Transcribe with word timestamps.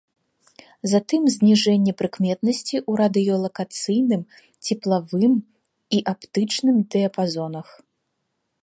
Затым 0.93 1.21
зніжэнне 1.33 1.93
прыкметнасці 1.99 2.75
ў 2.79 2.91
радыёлакацыйным, 3.03 4.21
цеплавым 4.65 5.33
і 5.99 6.03
аптычным 6.15 6.77
дыяпазонах. 6.95 7.67